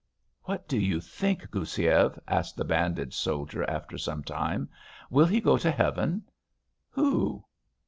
[0.45, 4.67] "What do you think, Goussiev?" asked the bandaged soldier after some time.
[5.11, 6.23] "Will he go to heaven?"
[6.89, 7.45] "Who?"